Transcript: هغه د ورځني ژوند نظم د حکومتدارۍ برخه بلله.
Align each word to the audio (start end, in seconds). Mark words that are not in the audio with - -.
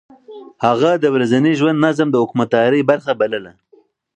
هغه 0.65 0.91
د 1.03 1.05
ورځني 1.15 1.51
ژوند 1.59 1.77
نظم 1.85 2.07
د 2.11 2.15
حکومتدارۍ 2.23 2.81
برخه 2.91 3.11
بلله. 3.21 3.51